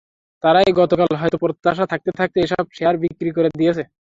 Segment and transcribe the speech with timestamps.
[0.43, 3.87] তাঁরাই গতকাল হয়তো প্রত্যাশা থাকতে থাকতে এসব শেয়ার বিক্রি করে দিয়েছেন।